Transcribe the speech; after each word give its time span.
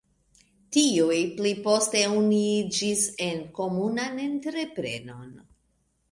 Tiuj 0.75 1.17
pli 1.33 1.49
poste 1.67 1.99
unuiĝis 2.21 3.03
en 3.25 3.43
komunan 3.59 4.17
entreprenon. 4.25 5.29